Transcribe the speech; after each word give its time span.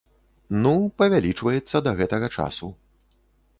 Ну, 0.63 0.71
павялічваецца 1.01 1.77
да 1.89 1.95
гэтага 2.01 2.33
часу. 2.41 2.73